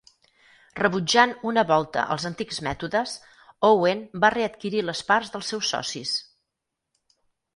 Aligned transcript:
Rebutjant 0.77 1.33
una 1.49 1.63
volta 1.71 2.05
als 2.15 2.23
antics 2.29 2.59
mètodes, 2.69 3.13
Owen 3.69 4.01
va 4.25 4.33
readquirir 4.37 4.83
les 4.87 5.03
parts 5.11 5.33
dels 5.35 5.51
seus 5.53 5.69
socis. 5.75 6.15